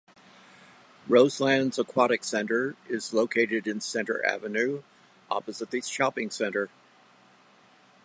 Roselands 1.07 1.77
Aquatic 1.77 2.23
Centre 2.23 2.75
is 2.89 3.13
located 3.13 3.67
in 3.67 3.79
Centre 3.81 4.25
Avenue, 4.25 4.81
opposite 5.29 5.69
the 5.69 5.79
shopping 5.81 6.31
centre. 6.31 6.71